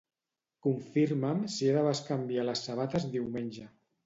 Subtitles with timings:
[0.67, 3.69] Confirma'm si he de bescanviar les sabates diumenge.